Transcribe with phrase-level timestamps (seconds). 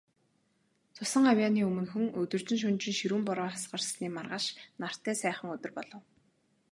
[0.95, 4.45] Цусан гавьяаны өмнөхөн, өдөржин, шөнөжин ширүүн бороо асгарсны маргааш
[4.81, 6.01] нартай сайхан өдөр болов.